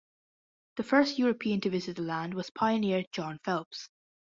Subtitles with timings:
[0.77, 3.87] The first European to visit the land was pioneer John Phelps.